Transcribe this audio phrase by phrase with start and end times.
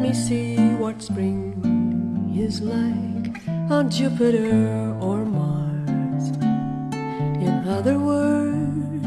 [0.00, 6.30] Let me see what spring is like on Jupiter or Mars.
[7.44, 9.04] In other words,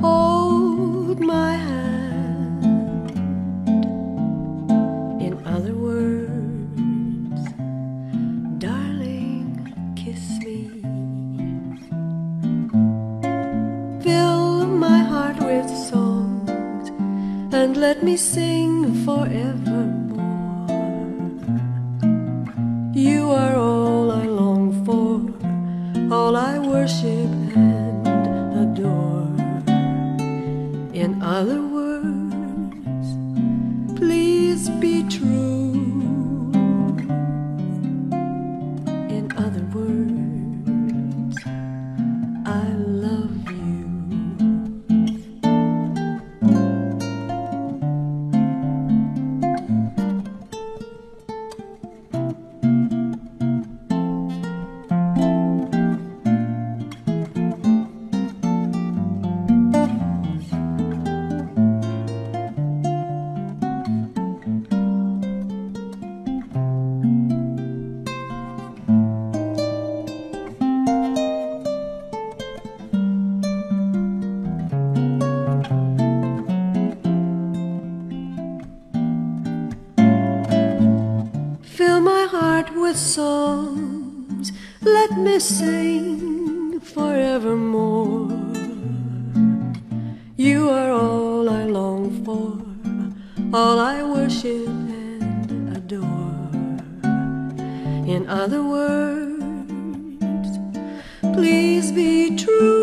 [0.00, 1.49] hold my
[85.40, 88.30] sing forevermore.
[90.36, 92.58] You are all I long for,
[93.56, 96.40] all I worship and adore.
[98.06, 99.40] In other words,
[101.36, 102.79] please be true.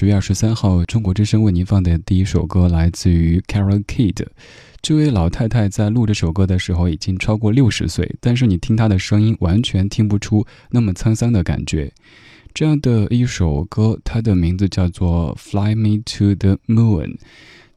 [0.00, 4.26] 十月二十三号，中国之声为您放的第一首歌来自于 Carol Kid。
[4.80, 11.92] 这位老太太在录这首歌的时候已经超过六十岁，但是你听她的声音，完全听不出那么沧桑的感觉。
[12.54, 17.08] 这样的一首歌，它的名字叫做《Fly Me to the Moon》。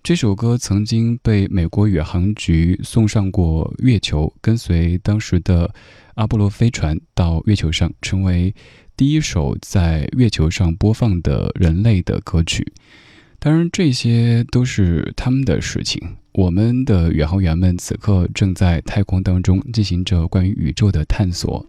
[0.02, 5.76] 这首歌曾经被美国宇航局送上过月球，跟随当时的
[6.16, 8.56] 阿波罗飞船到月球上，成为。
[8.96, 12.72] 第一首在月球上播放的人类的歌曲，
[13.40, 16.00] 当然这些都是他们的事情。
[16.34, 21.66] 我们的宇航员们此刻正在太空当中进行着关于宇宙的探索，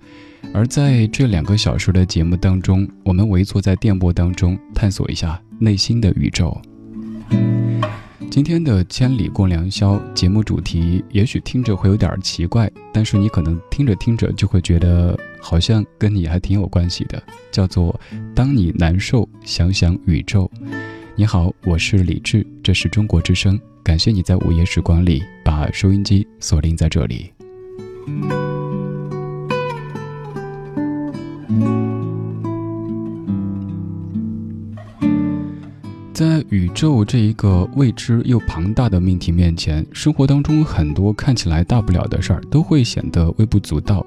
[0.53, 6.61] 而在这两个小时的节目当中，我们围坐在电波当中探索一下内心的宇宙。
[8.31, 18.01] 今天的千里共良宵节目主题，也许听着会有点奇怪，但是你可能听着听着就会觉得好像跟你还挺有关系的，叫做
[18.35, 20.51] “当你难受，想想宇宙”。
[21.15, 27.31] 你好，我是李志，这是中国之声，感谢你在午夜时光里把收音机锁定在这里。
[36.15, 44.07] 在宇宙这一个未知又庞大的命题面前，生活当中很多看起来大不了的事儿都会显得微不足道，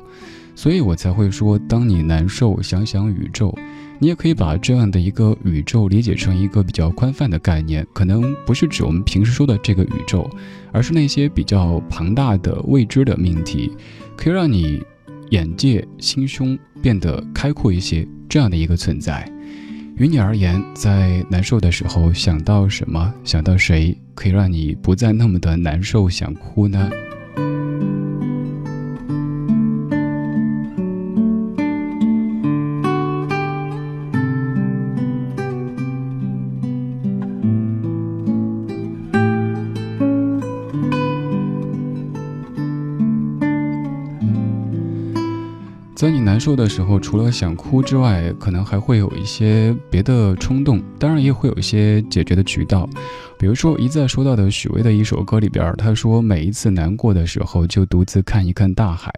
[0.58, 3.56] 所以我才会说，当你难受，想想宇宙。
[4.00, 10.28] 你也可以把这样的一个宇宙理解成一个比较宽泛的概念，可能不是指我们平时说的这个宇宙，
[10.72, 13.72] 而是那些比较庞大的未知的命题，
[14.16, 14.82] 可以让你
[15.30, 19.32] 眼界、心胸变得开阔一些，这样的一个存在。
[19.98, 26.90] 于你而言，在难受的时候想到什么，想到谁，可以让你不再那么的难受，想哭呢？
[45.98, 52.88] 在你难受的时候，除了想哭之外，可能还会有一些别的冲动，当然也会有一些解决的渠道。
[53.40, 59.12] 比如说一再说到的许巍的一首歌里边，他说每一次难过的时候，就独自看一看大海，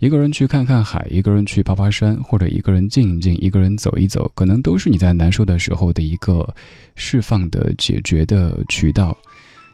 [0.00, 6.52] 一个人去看看海，一个人去爬爬山，或者一个人静一静，一个人走一走，可能都是你在难受的时候的一个
[6.96, 9.16] 释放的解决的渠道。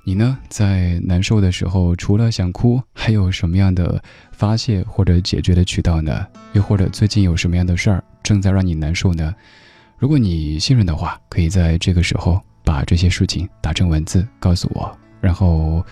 [0.07, 4.03] 你呢，在难受的时候，除了想哭，还有什么样的
[4.33, 6.27] 发泄或者解决的渠道呢？
[6.53, 9.35] 又或者最近有什么样的事儿正在让你难受呢？
[9.99, 15.83] 如果你信任的话，可以在这个时候把这些事情打成文字告诉我，然后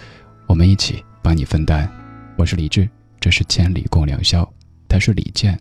[0.47, 1.91] 我们一起帮你分担。
[2.37, 2.87] 我是李志，
[3.19, 4.47] 这是千里共良宵，
[4.89, 5.59] 他是李健。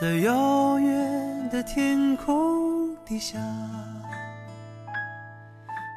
[0.00, 3.38] 在遥远的天空底下。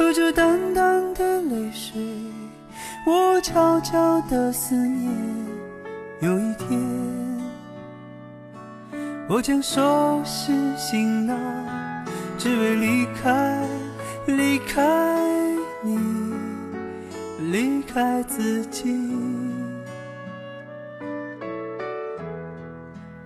[0.00, 2.00] 和着淡淡的泪水，
[3.04, 5.12] 我悄悄的思念。
[6.20, 6.80] 有一天，
[9.28, 11.36] 我将收拾行囊，
[12.38, 13.62] 只为离开，
[14.24, 15.28] 离开
[15.82, 15.98] 你，
[17.52, 18.96] 离开自己。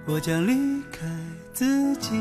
[0.06, 1.06] 我将离开
[1.52, 2.20] 自己。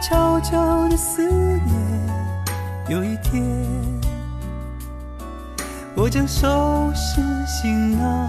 [0.00, 1.74] 悄悄的思念。
[2.88, 3.42] 有一天，
[5.94, 8.28] 我将收拾行囊，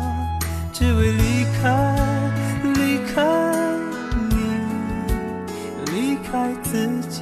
[0.74, 1.96] 只为离开，
[2.64, 3.24] 离开
[4.30, 4.36] 你，
[5.92, 7.22] 离开自己。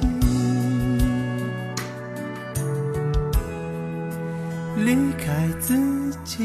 [4.76, 5.76] 离开自
[6.24, 6.44] 己，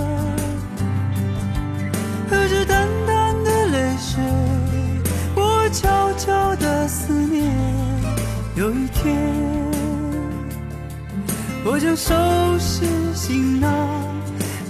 [11.73, 12.13] 我将收
[12.59, 12.83] 拾
[13.15, 13.71] 行囊，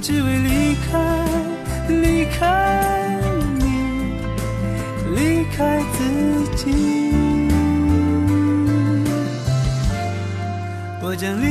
[0.04, 1.26] 只为离开，
[1.88, 3.20] 离开
[3.58, 3.66] 你，
[5.16, 6.04] 离开自
[6.56, 6.62] 己。
[11.02, 11.51] 我将离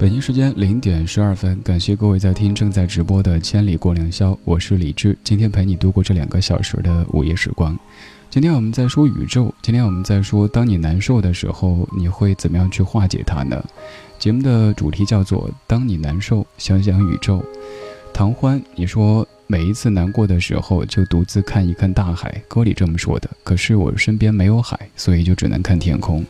[0.00, 7.78] 北京时间零点十二分，感谢各位在听正在直播的《千里过良宵》，我是李志，今天陪你度过这两个小时的午夜时光。
[8.30, 13.62] 今天我们在说宇宙，今天我们在说，当你难受的时候，你会怎么样去化解它呢？
[14.18, 17.44] 节目的主题叫做“当你难受，想想宇宙”。
[18.14, 23.28] 唐欢，你说每一次难过的时候，就独自看一看大海，歌里这么说的。
[23.44, 26.24] 可是我身边没有海，所以就只能看天空。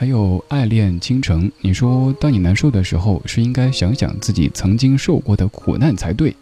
[0.00, 6.36] 还有爱恋倾城，你说当你难受的时候，是应该想想自己曾经受过的苦难才对。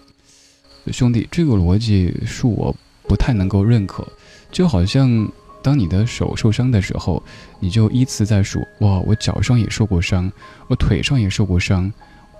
[0.92, 2.76] 兄弟，这个逻辑是我
[3.08, 4.06] 不太能够认可。
[4.52, 5.26] 就好像
[5.62, 7.22] 当你的手受伤的时候，
[7.58, 10.30] 你就依次在数：哇，我脚上也受过伤，
[10.68, 11.90] 我腿上也受过伤，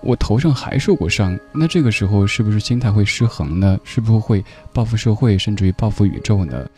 [0.03, 1.35] 我头上还受过伤。
[1.51, 3.75] 那这个时候是不是心态会失衡呢？
[3.83, 6.69] 是不是会报复社会，甚至于报复宇宙呢？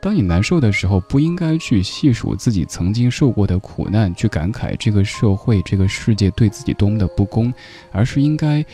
[0.00, 7.52] 当你难受的时候，不应该去细数自己曾经受过的苦难，去感慨这个社会、这个世界对自己多么的不公，
[7.90, 8.64] 而是应该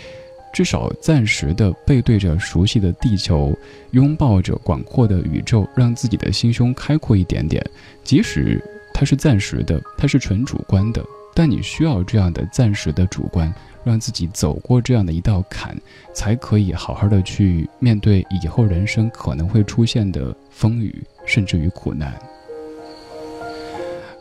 [0.52, 3.56] 至少暂时的背对着熟悉的地球，
[3.92, 7.64] 拥抱着广阔的宇宙，让自己的心胸开阔一点点。
[8.02, 8.62] 即使
[8.92, 11.02] 它是暂时的，它是纯主观的，
[11.34, 13.52] 但你需要这样的暂时的主观。
[13.84, 15.76] 让自己走过这样的一道坎，
[16.14, 22.18] 才可以好好的去面对以后人生可能会出现的风雨，甚至于苦难。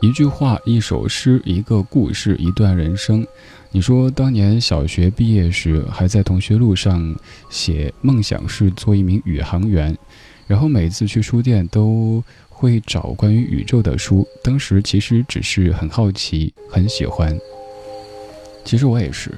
[0.00, 3.26] 一句话，一首诗，一个故事，一段人生。
[3.70, 7.14] 你说，当年小学毕业时，还在同学录上
[7.48, 9.96] 写梦想是做一名宇航员，
[10.46, 14.28] 然后每次去书店都会找关于宇宙的书。
[14.42, 17.36] 当时其实只是很好奇，很喜欢。
[18.62, 19.32] 其实我也是。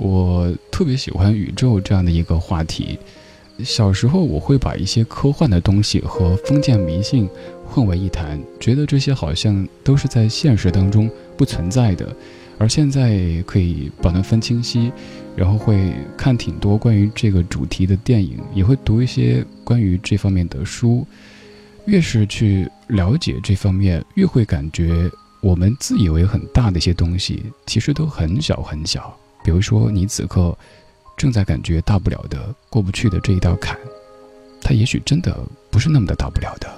[0.00, 2.98] 我特别喜欢宇宙这样的一个话题。
[3.62, 7.28] 小时候，我会把一些科幻的东西和封建迷信
[7.66, 12.16] 混为一谈，觉得这些好像都是在现实当中不存在的。
[12.56, 14.90] 而现在可以把它分清晰，
[15.36, 21.06] 然后会看挺多关于这个主题的电影，也会读一些关于这方面的书。
[21.84, 25.10] 越是去了解这方面，越会感觉
[25.42, 29.14] 我们自以为很大的一些东西，其实都很小很小。
[29.42, 30.56] 比如说，你此刻
[31.16, 33.78] 正在感觉大不了的、过不去的这一道坎，
[34.62, 35.36] 它也许真的
[35.70, 36.68] 不是那么的大不了的。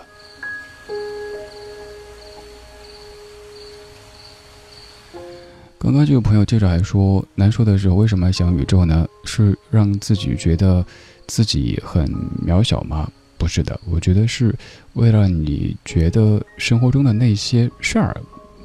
[5.79, 9.05] 刚刚这个朋友接着还说，难受的时候为什么想宇宙呢？
[9.25, 10.85] 是让自己觉得
[11.27, 12.07] 自己很
[12.47, 13.11] 渺小吗？
[13.37, 14.55] 不是的，我觉得是
[14.93, 18.17] 为了你觉得生活中的那些事儿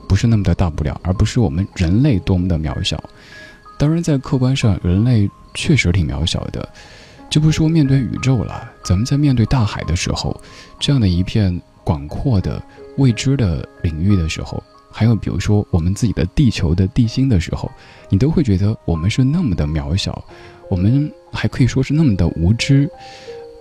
[0.08, 3.04] 不是那么的大不了，而不是我们人类多么的渺小。
[3.78, 6.68] 当然，在客观上，人类确实挺渺小的，
[7.30, 8.72] 就不说面对宇宙了。
[8.84, 10.36] 咱们在面对大海的时候，
[10.80, 12.62] 这样的一片广阔的
[12.98, 17.72] 未知的领域的时候，还有比如说我们自己的地球的地心的时候，
[18.10, 20.26] 你都会觉得我们是那么的渺小，
[20.70, 22.90] 我们还可以说是那么的无知。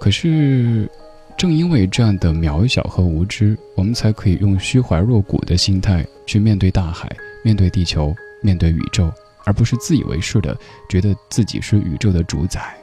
[0.00, 0.90] 可是，
[1.37, 9.12] 正因为这样的渺小和无知，我们才可以用虚怀若谷的心态去面对大海，面对地球，面对宇宙。
[9.46, 10.54] 而不是自以为是的
[10.88, 12.76] 觉得自己是宇宙的主宰。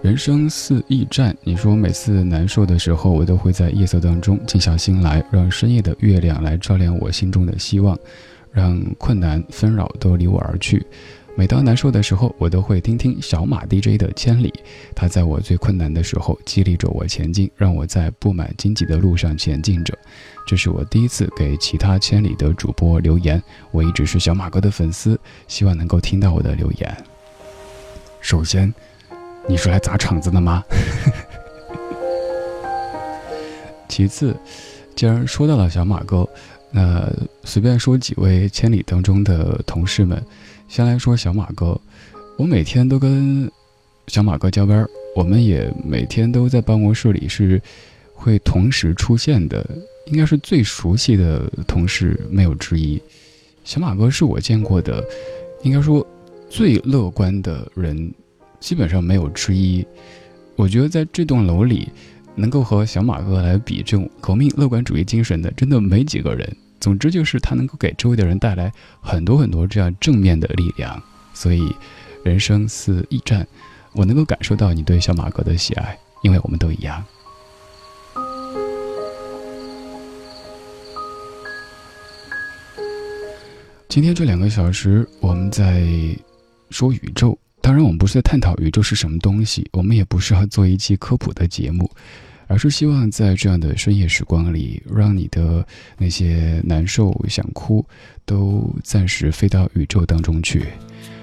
[0.00, 7.98] 人生似驿站，你说每次难受的时候，我都会在夜色当中静下心来，让深夜的月亮来照亮我心中的希望，
[8.52, 10.86] 让困难纷扰都离我而去。
[11.38, 14.48] 每当难受的时候，我都会听听小马 DJ 的《千里》，
[14.94, 19.96] 他在我最困难的时候激励着我前进，让我在布满荆棘的路上前进着。
[20.46, 26.96] 这是我第一次给其他千里的主播留言，我一直是小马哥的粉丝，希望能够听到我的留言。
[28.22, 28.72] 首先，
[29.46, 30.64] 你是来砸场子的吗？
[33.88, 34.34] 其次，
[34.94, 36.26] 既然说到了小马哥，
[36.70, 37.06] 那
[37.44, 40.24] 随便说几位千里当中的同事们。
[40.68, 41.80] 先来说小马哥，
[42.36, 43.50] 我每天都跟
[44.08, 47.60] 小马哥交班，我们也每天都在办公室里是
[48.14, 49.68] 会同时出现的，
[50.06, 53.00] 应该是最熟悉的同事，没有之一。
[53.64, 55.02] 小马哥是我见过的，
[55.62, 56.06] 应该说
[56.48, 58.12] 最乐观的人，
[58.60, 59.86] 基本上没有之一。
[60.56, 61.88] 我觉得在这栋楼里。
[62.38, 66.54] 能够和小马哥来比这种革命乐观主义精神的，真的没几个人。
[66.80, 71.02] 总之就是他能够给周围的人带来很多很多这样正面的力量。
[71.34, 71.74] 所以，
[72.24, 73.46] 人生似驿站，
[73.92, 77.04] 我能够感受到你对小马哥的喜爱，因为我们都一样。
[83.88, 85.86] 今天这两个小时，我们在
[86.70, 87.38] 说宇宙。
[87.62, 91.90] 当然，我们不是在探讨宇宙是什么东西，我们也不是要做一期科普的节目。
[92.46, 95.66] 而是希望在这样的深夜时光里，让你的
[95.98, 97.84] 那些难受、想哭，
[98.24, 100.64] 都暂时飞到宇宙当中去，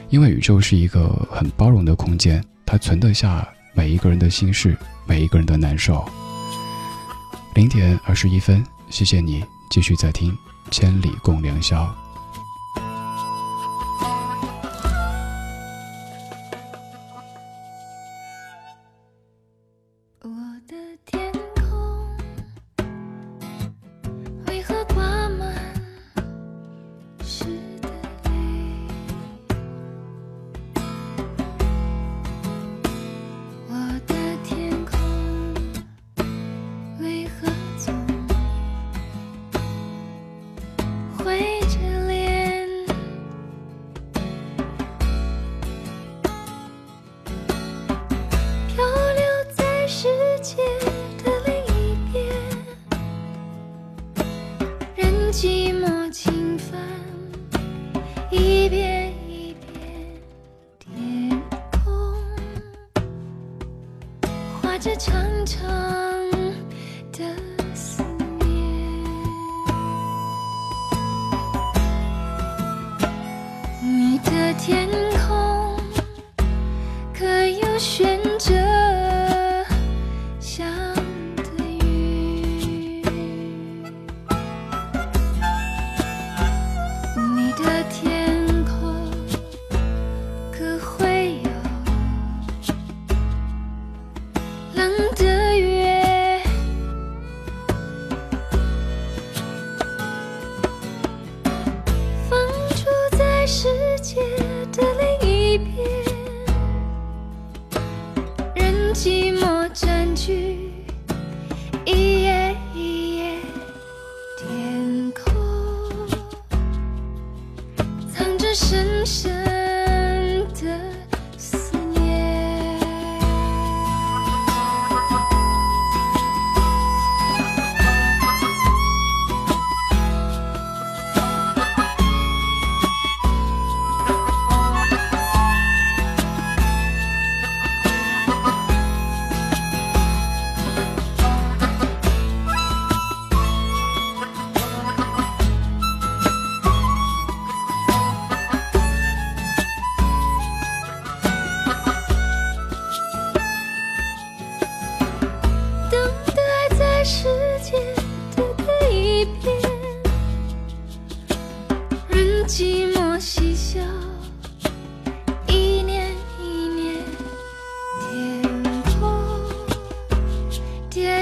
[0.10, 4.78] 因为宇宙是一个很包容的空间，它存得下每一个人的心事，
[5.08, 6.04] 每一个人的难受。
[7.56, 10.32] 零点二十一分，谢谢你继续在听
[10.72, 11.86] 《千里共良宵》。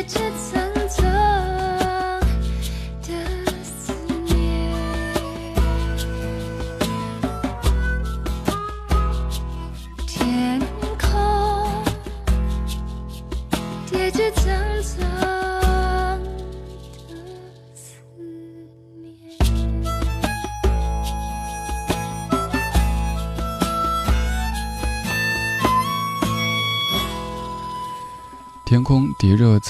[0.04, 0.71] 天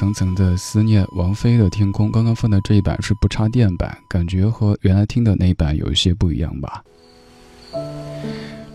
[0.02, 1.06] 层层的思念。
[1.12, 6.84] 王菲的《天空》刚刚放的这一版是不插电版，感觉和原来听的那一版有一些不一样吧。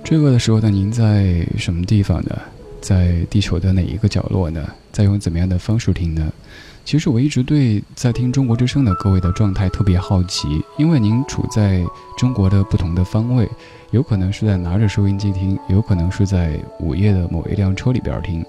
[0.04, 2.38] 这个的时候的您在什么地方呢？
[2.80, 4.70] 在地球的哪一个角落呢？
[4.92, 6.32] 在用怎么样的方式听呢？
[6.84, 11.84] 其实我一直对在听中国之声的各位的状态特别好奇，因为您处在
[12.16, 13.48] 中国的不同的方位，
[13.90, 18.44] 有可能是在拿着收音机听，有可能是在午夜的某一辆车里边听，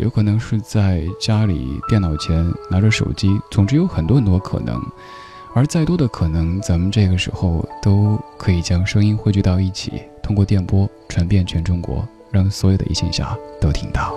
[0.00, 4.80] 有可能是在家里电脑前拿着手机，总之有很多很多可能。
[5.54, 14.14] 而再多的可能，咱们这个时候都可以将声音汇聚到一起，通过电波传遍全中国，让所有的一线侠都听到。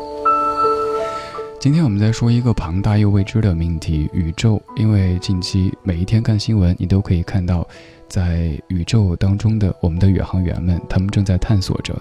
[1.60, 4.62] 今天我们在说一个庞大又未知的命题——宇宙。
[4.78, 7.68] 因为近期每一天看新闻，你都可以看到，
[8.08, 11.94] 在宇宙当中的我们的宇航员们，他们正在探索着。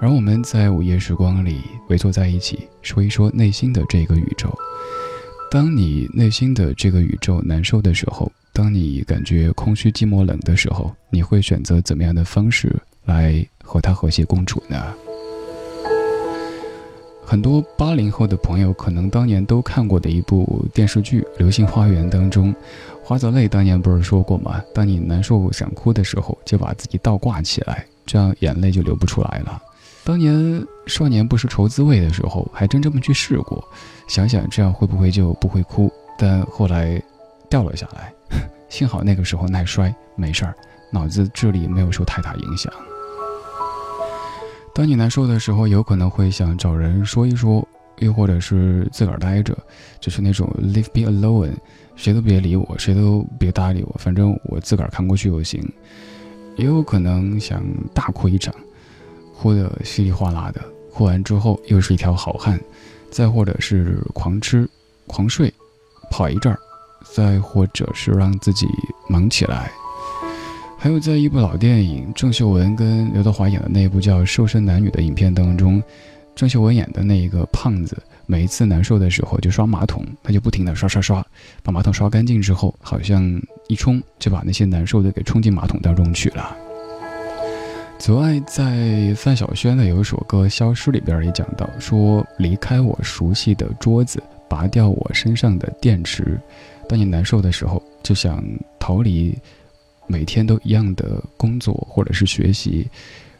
[0.00, 4.52] 而我们在午夜时光里围坐在一起，说一说内心的这个宇宙。
[5.50, 14.92] 当你内心的这个宇宙难受的时候，当你感觉空虚、寂寞、冷的时候，你会选择怎么样的方式来和它和谐共处呢？
[17.24, 22.54] 很多八零后的朋友可能当年都看过的一部电视剧《流星花园》当中，
[23.02, 24.62] 花泽类当年不是说过吗？
[24.74, 29.62] 当你难受想哭的时候，就把自己倒挂起来，这样眼泪就流不出来了。
[30.04, 33.66] 当年少年不识愁滋味的时候，还真这么去试过，
[34.06, 35.90] 想想这样会不会就不会哭？
[36.18, 37.02] 但后来
[37.48, 38.12] 掉了下来，
[38.68, 40.54] 幸好那个时候耐摔，没事儿，
[40.92, 42.70] 脑子智力没有受太大影响。
[44.74, 47.66] 当你难受的时候，有可能会想找人说一说，
[48.00, 49.56] 又或者是自个儿待着，
[50.00, 51.54] 就是那种 leave me alone，
[51.96, 55.66] 谁都别理我，谁都别搭理我，反正我自个儿看过去就行。
[56.56, 58.54] 也有可能想大哭一场，
[59.44, 62.58] 哭得稀里哗啦的，哭完之后又是一条好汉。
[63.10, 64.66] 再或者是狂吃、
[65.06, 65.52] 狂睡，
[66.10, 66.58] 跑一阵儿，
[67.12, 68.66] 再或者是让自己
[69.06, 69.70] 忙起来。
[70.78, 75.82] 还有，在一部老电影郑秀文跟刘德华演的那部叫《瘦身男女》的影片当中，
[76.34, 81.22] 郑秀文演的那一个胖子，每一次难受的时候就刷马桶，他就不停的刷刷刷，
[81.62, 83.22] 把马桶刷干净之后，好像
[83.68, 86.56] 一冲就把那些难受的给冲进马桶当中去了。
[87.98, 96.38] 此外，在范晓萱的有一首歌《消失》里边也讲到，说离开我熟悉的桌子，拔掉我身上的电池，
[96.86, 98.44] 当你难受的时候，就想
[98.78, 99.36] 逃离。
[100.06, 102.86] 每天都一样的工作或者是学习，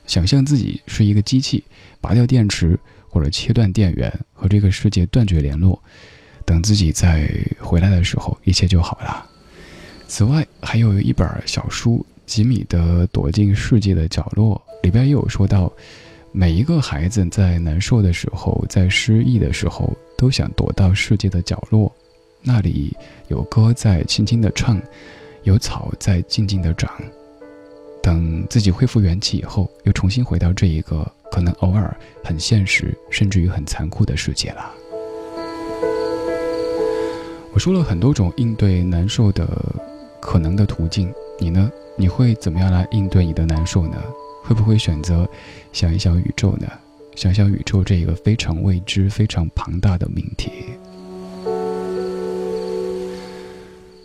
[0.07, 1.63] 想象自己是一个机器，
[2.01, 2.79] 拔掉电池
[3.11, 5.79] 或者切断电源，和这个世界断绝联络，
[6.47, 7.29] 等自己再
[7.61, 9.27] 回来的时候，一切就好了。
[10.09, 15.73] 此外，还有一本小书《吉米的躲进世界的角落》，里边也有说到，
[16.33, 21.93] 每一个孩子在难受的时候，在失意的时候，都想躲到世界的角落，
[22.43, 22.97] 那里
[23.29, 24.81] 有歌在轻轻的唱。
[25.43, 26.91] 有草在静静的长，
[28.03, 34.73] 等自己恢复元气以后，又重新回到这一个可能偶尔很现实，甚至于很残酷的世界了。
[37.53, 39.47] 我说了很多种应对难受的
[40.19, 41.71] 可能的途径，你呢？
[41.97, 43.97] 你会怎么样来应对你的难受呢？
[44.43, 45.29] 会不会选择
[45.73, 46.67] 想一想宇宙呢？
[47.15, 50.51] 想想宇宙这一个非常未知、非常庞大的命题。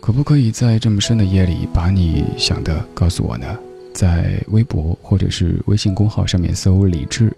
[0.00, 3.46] 可不可以在这么深的夜里把你想的告诉我呢？
[3.92, 7.36] 在微博或者是微信公号上面搜“李智”，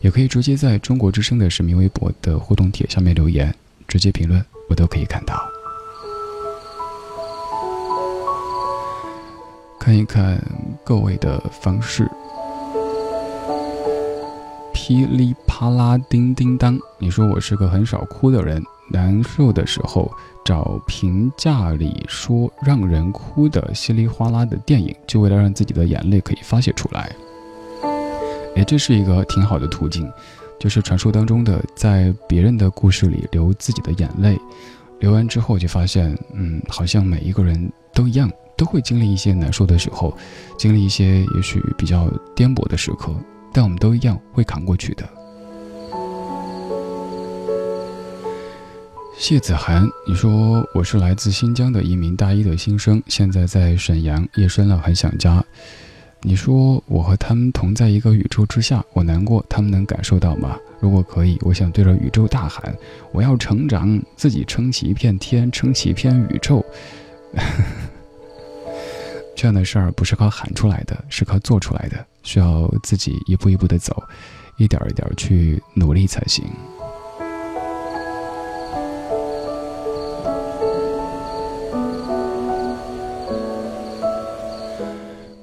[0.00, 3.54] 也可以直接在中国之声的实名微博的互动帖下面留言，
[3.86, 5.49] 直接评论，我都可以看到。
[9.80, 10.38] 看一看
[10.84, 12.06] 各位的方式，
[14.74, 20.12] 噼里啪啦，叮叮当，你说我是个很少哭的人，难受的时候。
[20.42, 27.14] 找评价里说让人哭的稀里哗啦的电影，就为了让自己的眼泪可以发泄出来。
[28.56, 30.10] 哎，这是一个挺好的途径，
[30.58, 34.40] 就是传说当中的在别人的故事里流自己的眼泪，
[34.98, 38.28] 流完之后就发现，嗯，好像每一个人都一样，
[38.60, 40.14] 都会经历一些难受的时候，
[40.58, 43.10] 经历一些也许比较颠簸的时刻，
[43.54, 45.08] 但我们都一样会扛过去的。
[49.16, 55.42] 谢子涵，你说我是来自新疆的一名大一的新生，现在在沈阳，夜深了很想家。
[56.20, 60.54] 你说我和他们同在一个宇宙之下，我难过，他们能感受到吗？
[60.80, 62.76] 如果可以，我想对着宇宙大喊：
[63.10, 66.62] 我要成长，自己撑起一片天，撑起一片宇宙。
[69.40, 73.96] 这样的事儿不是靠喊出来的，是靠做出来的，需要自己一步一步的走，
[74.58, 76.44] 一点一点去努力才行。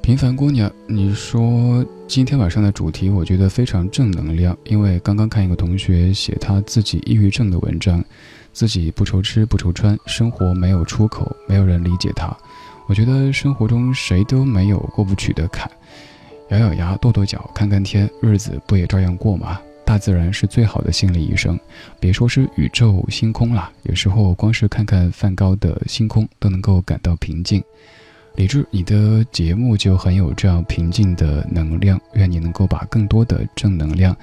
[0.03, 8.05] 平凡姑娘，你说今天晚上的主题，我觉得非常正能量，因为刚刚看一个同学写他自己抑郁症的文章，
[8.53, 12.31] 自己不愁吃不愁穿，生活没有出口，没有人理解他。
[12.87, 15.69] 我觉得生活中谁都没有过不去的坎，
[16.49, 19.59] 咬咬牙跺跺脚看看天，日子不也照样过吗？
[19.85, 21.59] 大自然是最好的心理医生，
[21.99, 27.63] 别说是宇宙星空了，有时候光是看看梵高的星空都能够感到平静。
[28.35, 34.15] 李志，你的节目就很有这样平静的能量，愿你能够把更多的正能量，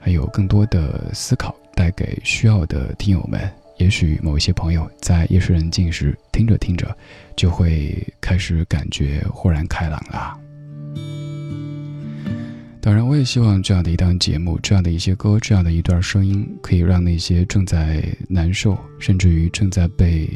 [0.00, 3.40] 还有更多的思考带给需要的听友们。
[3.78, 6.96] 也许某一些朋友在夜深人静时听着听着，
[7.36, 10.38] 就会开始感觉豁然开朗了。
[12.80, 20.28] 当然，我也希望这样的一档节目、这样的一些歌、这样的一段声音，可以让那些正在难受，甚至于正在被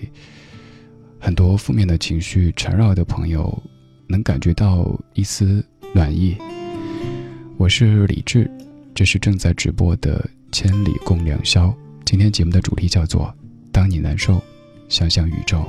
[1.20, 3.62] 很多负面的情绪缠绕的朋友，
[4.08, 6.36] 能感觉到一丝暖意。
[7.56, 8.50] 我是李志，
[8.96, 11.68] 这是正在直播的《千里共良宵》。
[12.10, 13.32] 今天节目的主题叫做
[13.70, 14.42] “当你难受，
[14.88, 15.64] 想想宇宙”。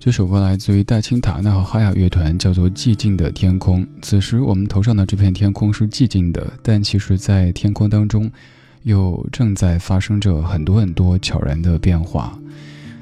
[0.00, 3.84] 这首歌来自于戴青塔纳和哈雅乐团，叫做《寂静的天空》。
[4.00, 8.30] 此时我们头上的这片天空是寂静的，但其实，在天空当中，
[8.84, 12.34] 又正在发生着很多很多悄然的变化。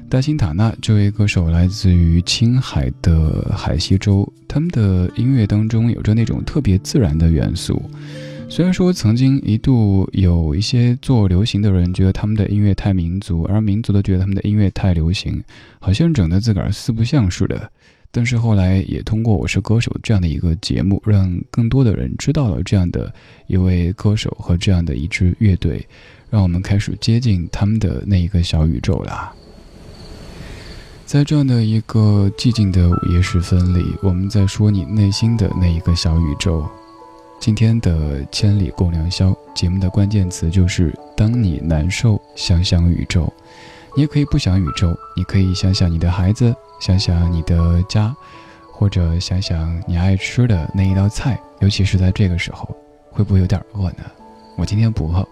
[0.09, 7.81] 戴青塔纳这位歌手来自于青海的海西州，他们的音乐当中有着那种特别自然的元素。
[8.51, 15.41] 虽然说曾经一度有一些做流行的人觉得他们的音乐太民族，而民族的觉得他们的音乐太流行，
[15.79, 17.71] 好像整的自个儿四不像似的。
[18.11, 23.13] 但是后来也通过《我是歌手》这样的一个节目，让更多的人知道了这样的
[23.45, 25.87] 一位歌手和这样的一支乐队，
[26.31, 29.31] 让我们开始接近他们的那一个小宇宙了。
[31.05, 36.67] 在这样的一个寂静的午夜时分里，我们在说你内心的那一个小宇宙。
[37.39, 43.31] 今天的千里共良宵节目的关键词就是当你难受，想想宇宙。
[43.95, 48.13] 你也可以不想宇宙，你可以想想你的孩子，想想你的家，
[48.73, 51.41] 或者想想你爱吃的那一道菜。
[51.61, 52.75] 尤其是在这个时候，
[53.09, 54.03] 会不会有点饿呢？
[54.57, 55.25] 我今天不饿。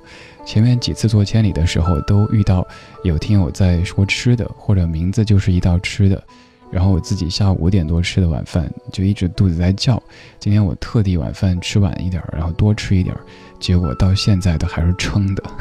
[0.45, 2.65] 前面几次做千里的时候，都遇到
[3.03, 6.23] 有听友在说吃的，或者名字就是一道吃的。
[6.71, 10.01] 然后我自己下午五点多吃的晚饭，就一直肚子在叫。
[10.39, 13.15] 今天我特地晚饭吃晚一点，然后多吃一点，
[13.59, 15.43] 结果到现在都还是撑的。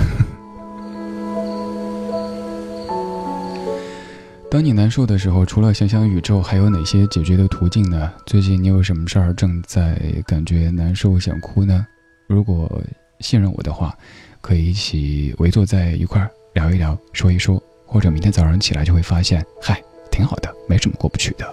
[4.49, 8.11] 当你难受的时候，除了想想宇宙，还有哪些解决的途径呢？
[8.27, 11.87] 最近你有什么事儿正在感觉难受、想哭呢？
[12.27, 12.81] 如果
[13.21, 13.95] 信任我的话，
[14.40, 19.83] 可以一起围坐在一块儿聊一聊、说一说，或者明天早上起来就会发现，嗨。
[20.16, 21.46] 挺好的，没什么过不去的。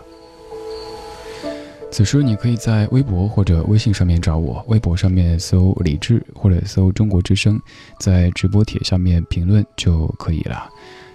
[1.92, 7.60] 此时你可以在微博或者微信上面找我，微博上面搜李志或者搜中国之声，
[8.00, 10.70] 在直播帖下面评论就可以了。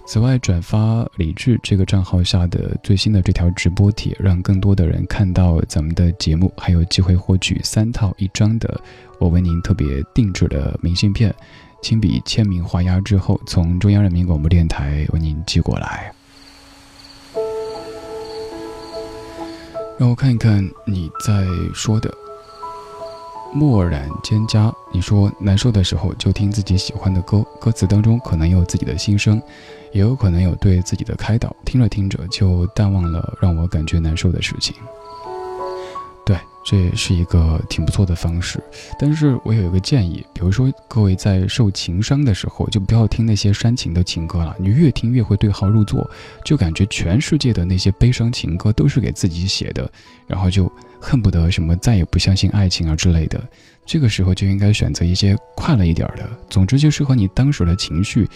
[0.05, 8.79] 此外，转发李志这个账号下的最新的这条直播帖，让更多的人看到咱们的节目，还有机会获取三套一张的
[9.19, 11.33] 我为您特别定制的明信片，
[11.81, 16.13] 亲笔签名画押之后，从中央人民广播电台为您寄过来。
[19.99, 22.09] 让我看一看你在说的。
[23.53, 29.41] 墨染蒹葭，你说难受的时候就听自己喜欢的歌，歌词当中可能有自己的心声，
[29.91, 34.73] 也有可能有对自己的开导，听着听着就淡忘了让我感觉难受的事情。
[36.63, 38.61] 这也是一个挺不错的方式，
[38.99, 46.07] 但是我有一个建议，比如说各位在受情伤的时候，就不要听那些煽情的情歌了，你越听越会对号入座，
[46.43, 49.89] 就感觉全世界的那些悲伤情歌都是给自己写的，
[50.27, 53.41] 然后就恨不得什么再也不相信爱情啊之类的。
[53.85, 58.29] 这个时候就应该选择一些快乐一点的，总之就是和你当时的情绪。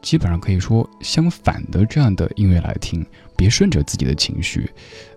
[0.00, 3.04] 基本上可以说相反的这样的音乐来听，
[3.36, 4.70] 别顺着自己的情绪。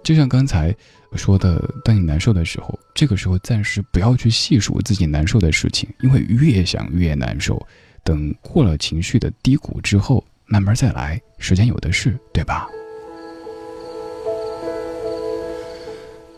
[0.04, 0.76] 就像刚才
[1.16, 7.62] 说的，当你难受的时候，这个时候暂时不要去细数自己难受的事情，因为越想越难受。
[8.04, 12.68] 等过了情绪的低谷之后，慢慢再来，时间有的是，对吧？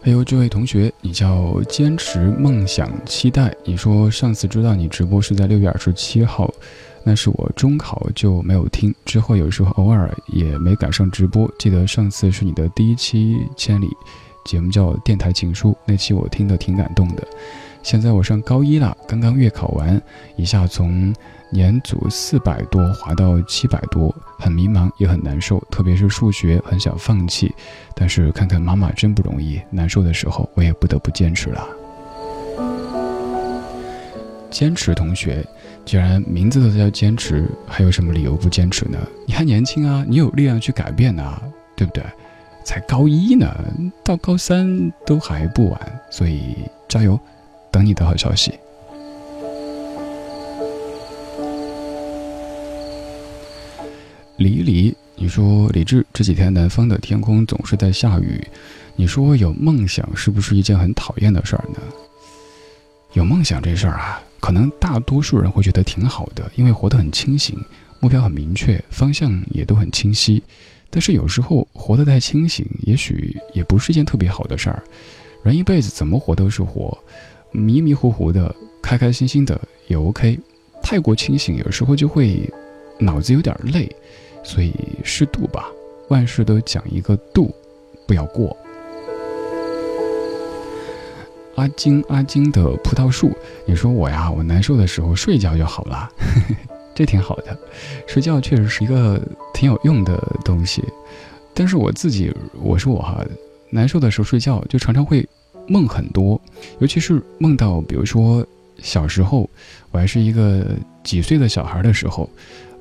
[0.02, 6.54] 还有这位同学，你叫坚持梦想期待，你说上次知道你直播是在六月二十七号。
[7.06, 11.52] 那是我中考就没有听，之后有时候偶尔也没赶上直播。
[11.60, 13.90] 记得上次是你的第一期千里
[14.46, 17.28] 节目叫《电台情书》，那期我听得挺感动的。
[17.82, 20.02] 现在我上高一了，刚刚月考完，
[20.38, 21.14] 一下从
[21.52, 27.54] 年组四百多滑到七百多，很迷茫也很难受，特别是数学很想放弃。
[27.94, 31.68] 但是看看妈妈真不容易，难受的时候我也不得不坚持了。
[34.50, 35.46] 坚持同学。
[35.86, 38.98] 既然名字都叫坚持，还有什么理由不坚持呢？
[39.28, 41.42] 你还年轻啊，你有力量去改变啊，
[41.76, 42.04] 对不对？
[42.64, 43.54] 才高一呢，
[44.04, 46.56] 到高三都还不晚，所以
[46.88, 47.20] 加油，
[47.70, 48.54] 等你的好消息。
[54.38, 58.42] 李李，你说李志这几天南方的天空总是在下雨，
[58.96, 61.80] 你说有梦想是不是一件很讨厌的事儿呢？
[63.12, 64.24] 有梦想这事儿啊。
[64.44, 67.58] 可能大多数人会觉得挺好的，因为活得很清醒，
[68.02, 70.44] 目标很明确，方向也都很清晰。
[70.90, 74.84] 但是有时候活得太清醒，也许也不是一件特别好的事儿。
[75.44, 76.98] 人一辈子怎么活都是活，
[77.54, 80.38] 迷迷糊糊的，开开心心的也 OK。
[80.82, 82.52] 太过清醒，有时候就会
[83.00, 83.90] 脑子有点累，
[84.44, 84.74] 所以
[85.06, 85.72] 适度吧，
[86.10, 87.56] 万事都讲一个度，
[88.06, 88.58] 不要过。
[91.56, 93.32] 阿金阿金的葡萄树，
[93.66, 96.10] 你说我呀，我难受的时候睡觉就好了，
[96.96, 97.58] 这挺好的。
[98.08, 99.22] 睡觉确实是一个
[99.54, 100.84] 挺有用的东西。
[101.54, 103.24] 但是我自己，我说我哈，
[103.70, 105.28] 难受的时候睡觉就常常会
[105.68, 106.42] 梦很多，
[106.80, 108.46] 尤其是梦到，比如说
[108.80, 109.48] 小时候
[109.92, 110.66] 我还是一个
[111.04, 112.28] 几岁的小孩的时候，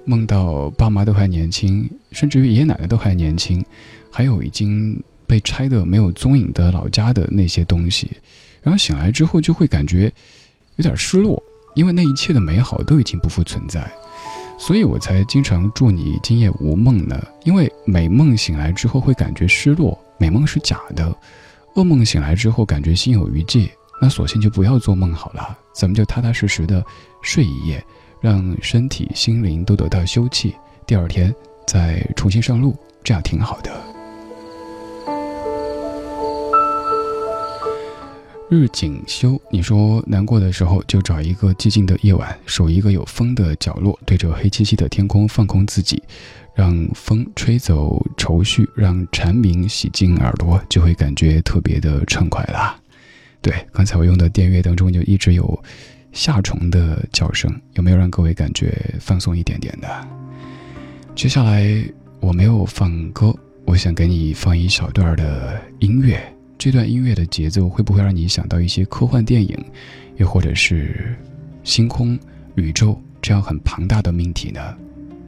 [0.06, 3.62] 梦到爸妈都还年轻，甚至于爷爷奶奶都还年轻，
[4.10, 8.10] 还有已经被拆的没有踪影的老家的那些东西，
[8.62, 10.12] 然后醒来之后就会感觉
[10.76, 11.42] 有点失落，
[11.74, 13.90] 因为那一切的美好都已经不复存在。
[14.58, 21.12] 所以我才经常祝你今夜无梦呢，因为美梦醒来之后会感觉失落，美梦是假的，
[21.74, 23.68] 噩梦醒来之后感觉心有余悸，
[24.00, 26.84] 那索性就不要做梦好了，咱们就踏踏实实的
[27.22, 27.84] 睡一夜，
[28.20, 30.54] 让身体心灵都得到休憩，
[30.86, 31.34] 第二天
[31.66, 33.91] 再重新上路，这样挺好的。
[38.52, 46.02] 日景修，你说难过的时候就找一个寂静的夜晚，守一个有风的角落，对着黑漆漆的天空放空自己，
[46.54, 52.78] 让风吹走愁绪，让蝉鸣洗净耳朵，就会感觉特别的畅快啦。
[53.40, 55.64] 对，刚才我用的电乐当中就一直有
[56.12, 59.88] 夏虫的叫声，有没有让各位感觉放松一点点的？
[61.14, 61.82] 接下来
[62.20, 63.34] 我没有放歌，
[63.64, 66.22] 我想给你放一小段的音乐。
[66.62, 69.58] 这段音乐的节奏会不会让你想到一些科幻电影，
[70.18, 71.12] 又或者是
[71.64, 72.16] 星空、
[72.54, 74.60] 宇宙这样很庞大的命题呢？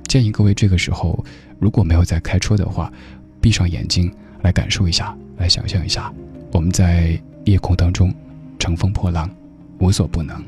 [0.06, 1.24] 建议各位这个时候
[1.58, 2.88] 如果没有在开车的话，
[3.40, 4.08] 闭上眼睛
[4.42, 6.14] 来感受一下，来想象一下，
[6.52, 8.14] 我们在夜空当中
[8.56, 9.28] 乘风破浪，
[9.80, 10.40] 无所不能。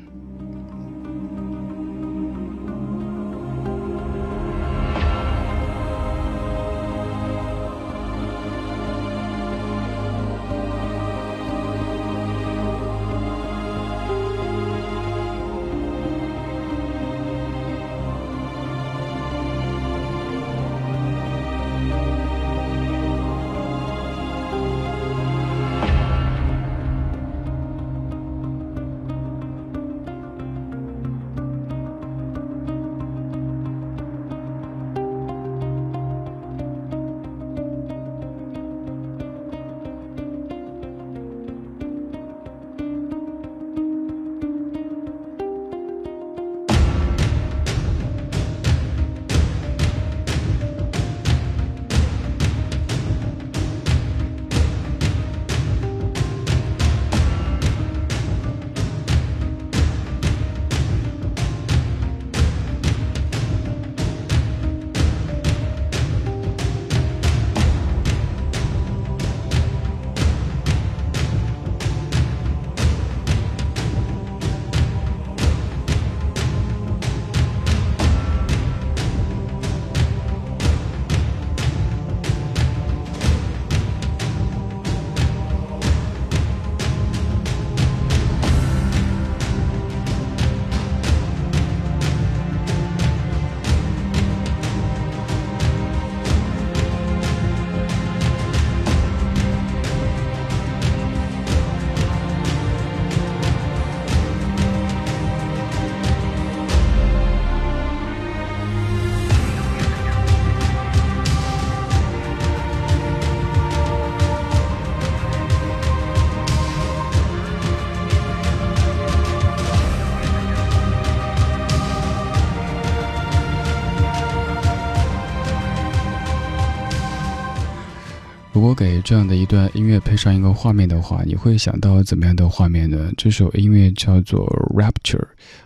[128.76, 133.10] 给这样的一段音乐配上一个画面的话，你会想到怎么样的画面呢？
[133.16, 134.46] 这首音乐叫做
[134.78, 135.18] 《Rapture》，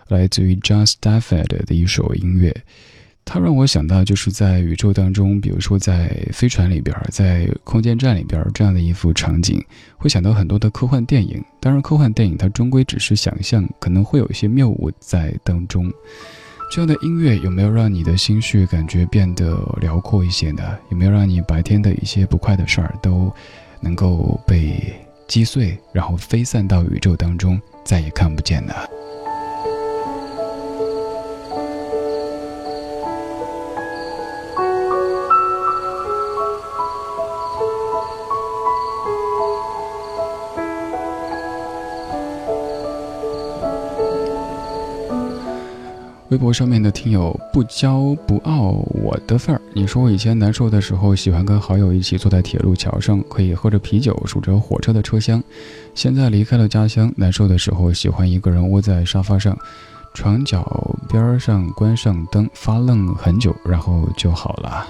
[0.07, 2.55] 来自于 John Stafford 的一首音乐。
[3.23, 9.63] 它让我想到就是在宇宙当中，比如说在飞船里边，在空间站里边这样的一幅场景，
[9.97, 11.43] 会想到很多的科幻电影。
[11.59, 15.91] 当然，科幻电影它终归只是想象，可能会有一些谬误在当中。
[16.71, 20.63] 这样的音乐有没有让你的心绪感觉变得辽阔一些呢？
[20.87, 23.29] 有没有让你白天的一些不快的事儿都
[23.81, 24.95] 能够被
[25.27, 28.73] 击碎，然后飞散到宇宙当中，再也看不见呢？
[46.31, 48.69] 微博上面的听友不骄不傲
[49.03, 55.43] 我的份儿，你说我以前难受的时候，喜欢跟好友一起坐在铁路桥上，可以喝着啤酒，数着火车的车厢。
[55.93, 59.57] 现在离开了家乡，难受的时候喜欢一个人窝在沙发上，
[60.13, 64.87] 床角边上关上灯，发愣很久，然后就好了。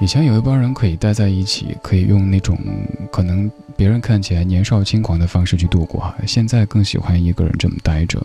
[0.00, 2.56] 以前有一帮人可以待在一起，可以用那种
[3.10, 6.14] 可能别人看起来年少轻狂的方式去度过。
[6.24, 8.24] 现在更喜欢一个人这么待着，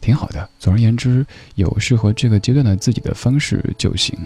[0.00, 0.48] 挺好的。
[0.58, 1.24] 总而言之，
[1.54, 4.18] 有适合这个阶段的自己的方式就行。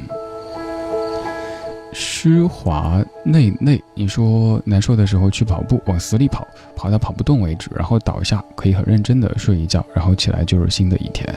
[1.93, 6.47] 施华内内，你说难受的时候去跑步，往死里跑，
[6.77, 11.29] 跑到跑不动为止，然后倒下，可以很认真的睡一觉，然后起来就是新的一天。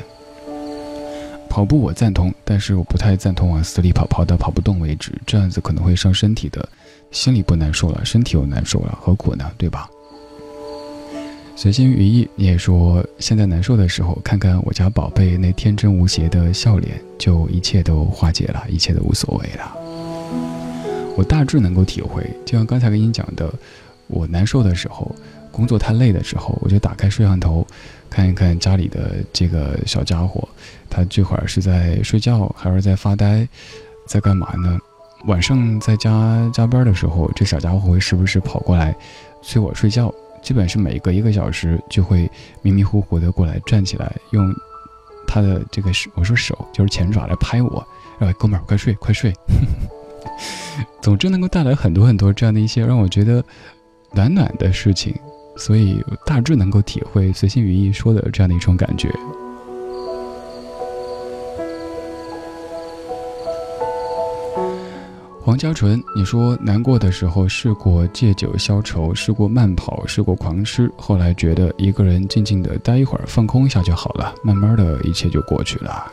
[1.50, 6.68] 跑步我赞同，但是我不太赞同往死里跑，跑到跑不动为止，这样子可能会伤身体的。
[7.10, 9.52] 心里不难受了，身体又难受了，何苦呢？
[9.58, 9.90] 对吧？
[11.56, 19.78] 随心羽翼，你也说现在难受的时候，看看我家宝贝那天真无邪的笑脸，就一切都化解了，一切都无所谓了。
[21.16, 23.54] 我大致能够体会，就像刚才跟你讲的，
[24.08, 25.16] 我难受的时候，
[25.52, 27.66] 工作太累的时候，我就打开摄像头。
[28.10, 30.48] 看一看家里的这个小家伙，
[30.90, 33.48] 他这会儿是在睡觉还是在发呆，
[34.08, 34.78] 在干嘛呢？
[35.26, 38.96] 晚上在家加班的时候，这小家伙会时不时跑过来
[39.42, 40.14] 催我睡觉，
[40.44, 42.30] 基本是每隔一个小时就会
[42.62, 44.54] 迷迷糊糊的过来站起来，用
[45.26, 47.88] 他的这个手，我说手就是前爪来拍我，
[48.20, 49.34] 然后哥们儿快睡快睡。
[51.02, 53.44] 总之能够带来很多很多这样的一些让我觉得
[54.12, 55.16] 暖暖的事情。
[55.56, 59.08] 所以大致能够体会随心于意说的这样的一种感觉。
[65.46, 76.10] 黄家纯，你说难过的时候试过借酒消愁，试过慢跑，试过狂吃，后来觉得一个人静静的待一会儿，放空一下就好了，慢慢的一切就过去了。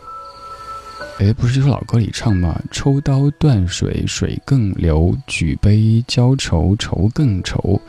[1.21, 2.61] 哎，不是这首老歌里唱吗？
[2.73, 7.81] 抽刀断水，水更流；举杯浇愁，愁更愁。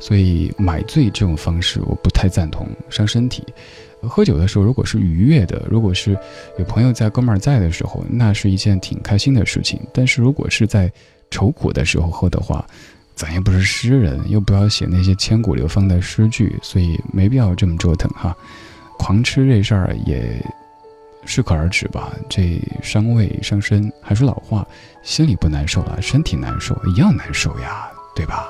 [0.00, 3.44] 所以买醉这种方式我不太赞同，伤身体。
[4.02, 6.18] 喝酒的时候，如果是愉悦的，如果是
[6.58, 9.78] 有朋友在、哥们儿在的时候，那是一件挺开心的事情。
[9.92, 10.90] 但是如果是在
[11.30, 12.66] 愁苦的时候喝的话，
[13.14, 18.34] 咱又不是诗人，又不要写那些千古流芳的诗句，所以没必要这么折腾哈。
[18.98, 20.42] 狂吃这事儿也
[21.26, 23.92] 适可而止吧，这伤胃伤身。
[24.00, 24.66] 还是老话，
[25.02, 28.48] 心里不难受了，身体难受一样难受呀，对吧？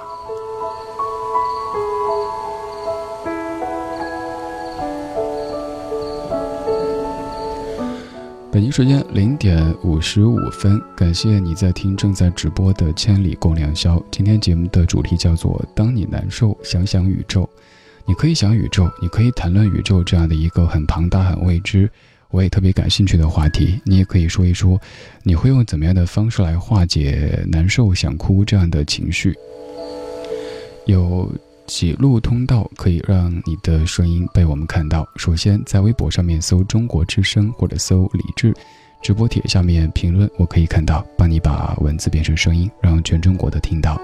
[8.61, 13.97] 北京时间零点五十五分，感谢你在听正在直播的《千里共良宵》。
[14.11, 17.49] 今天节目的主题叫做“当你难受，想想宇宙”。
[18.05, 21.91] 你可以想宇宙，你可以谈论宇宙这样的一个很庞大、很未知，
[22.29, 23.81] 我也特别感兴趣的话题。
[23.83, 24.79] 你也可以说一说，
[25.23, 29.35] 你会用怎么样的方式来化解难受、想哭这样的情绪？
[30.85, 31.33] 有。
[31.71, 35.09] 几路通道可以让你的声音被我们看到。
[35.15, 38.53] 首先，在微博上面搜“中国之声”或者搜“李志”，
[39.01, 44.01] 直播帖下面评论，我可以看到，帮你把文字变成声音，让全中国的听到。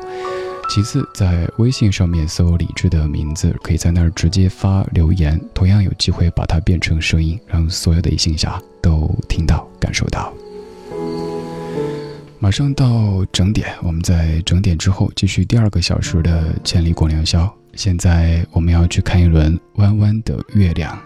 [0.68, 10.32] 其次，在微信上面搜“李志”的名字，可以在那儿直接发留言，同样有机会把它变成声音，让所有的异性侠都听到、感受到。
[12.38, 17.52] 马上到整点，我们在整点之后继续第二个小时的千里共良宵。
[17.74, 20.98] 现在我们要去看一轮弯弯的月亮。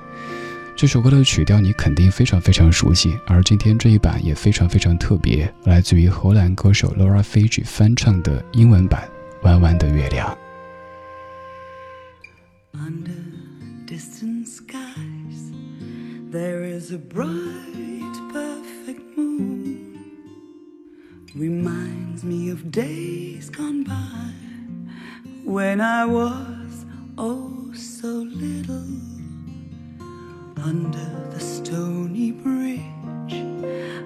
[0.76, 9.09] 这首歌的曲调你肯定非常非常熟悉，而今天这一版也非常非常特别，来自于荷兰歌手 Laura Fiji 翻唱的英文版
[9.45, 10.28] 《弯弯的月亮》。
[21.41, 24.30] Reminds me of days gone by
[25.43, 26.84] when I was
[27.16, 28.84] oh so little
[30.62, 33.36] under the stony bridge.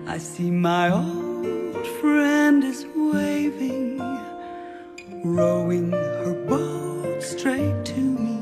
[0.07, 3.99] I see my old friend is waving,
[5.25, 8.39] rowing her boat straight to me,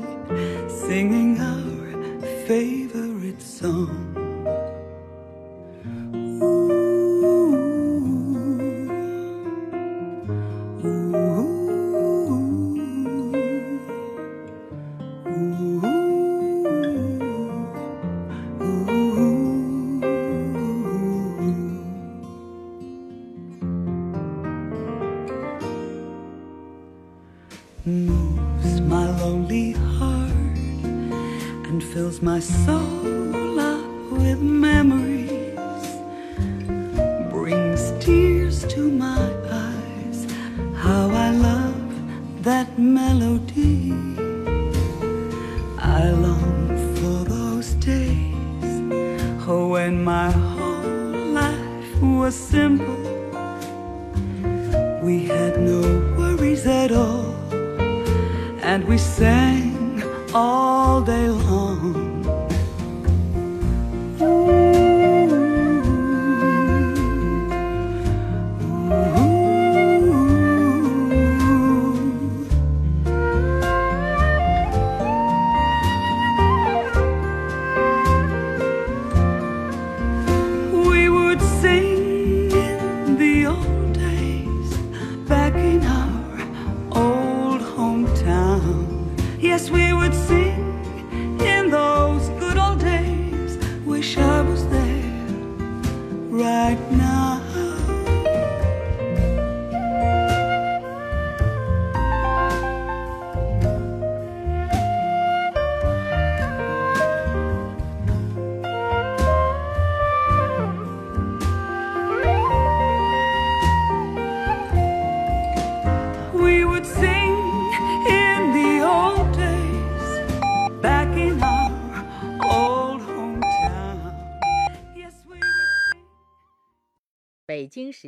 [0.69, 4.02] singing our favorite song.
[32.43, 35.87] Soul up with memories,
[37.31, 40.27] brings tears to my eyes.
[40.75, 43.93] How I love that melody.
[45.79, 46.67] I long
[46.97, 48.23] for those days
[49.73, 53.03] when my whole life was simple.
[55.01, 55.81] We had no
[56.17, 57.35] worries at all,
[58.61, 61.62] and we sang all day long.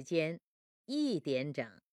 [0.05, 0.39] 间
[0.85, 1.84] 一点整。